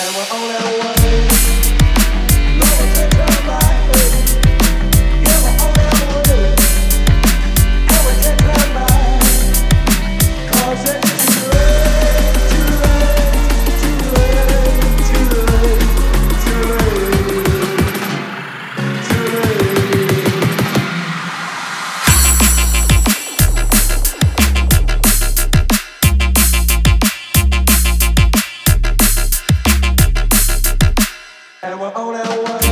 and 0.00 0.16
we're 0.16 0.30
on 0.30 0.56
our 0.56 0.78
way. 0.78 1.37
And 31.60 31.80
we're 31.80 31.88
on 31.88 32.14
our 32.14 32.44
way. 32.44 32.67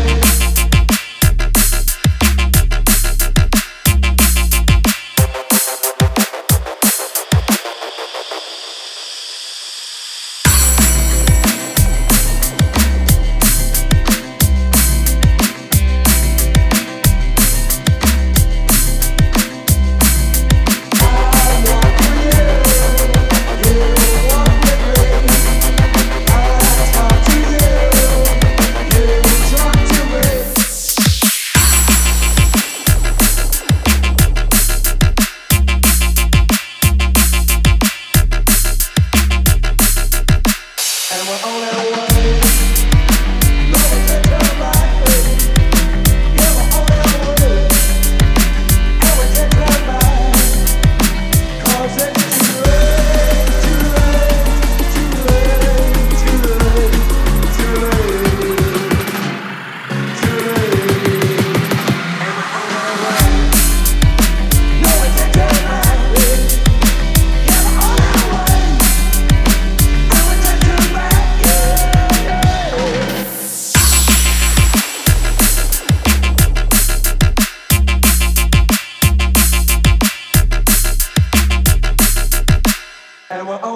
and 83.31 83.47
we're 83.49 83.57
all. 83.57 83.76